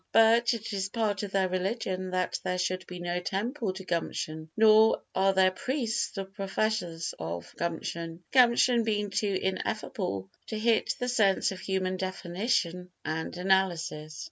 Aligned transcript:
But 0.11 0.55
it 0.55 0.73
is 0.73 0.89
part 0.89 1.21
of 1.21 1.29
their 1.29 1.47
religion 1.47 2.09
that 2.09 2.39
there 2.43 2.57
should 2.57 2.87
be 2.87 2.97
no 2.97 3.19
temple 3.19 3.71
to 3.73 3.83
Gumption, 3.85 4.49
nor 4.57 5.03
are 5.13 5.31
there 5.31 5.51
priests 5.51 6.17
or 6.17 6.25
professors 6.25 7.13
of 7.19 7.53
Gumption—Gumption 7.57 8.83
being 8.83 9.11
too 9.11 9.37
ineffable 9.39 10.31
to 10.47 10.57
hit 10.57 10.95
the 10.97 11.07
sense 11.07 11.51
of 11.51 11.59
human 11.59 11.97
definition 11.97 12.89
and 13.05 13.37
analysis. 13.37 14.19